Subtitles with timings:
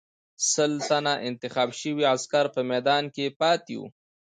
[0.51, 3.87] سل تنه انتخاب شوي عسکر په میدان کې پاتې وو.